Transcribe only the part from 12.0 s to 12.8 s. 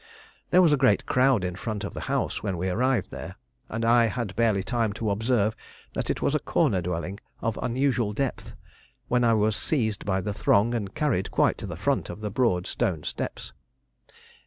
of the broad